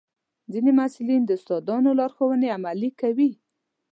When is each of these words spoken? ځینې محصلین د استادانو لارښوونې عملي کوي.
ځینې 0.51 0.71
محصلین 0.77 1.21
د 1.25 1.31
استادانو 1.39 1.89
لارښوونې 1.99 2.47
عملي 2.57 2.89
کوي. 3.01 3.31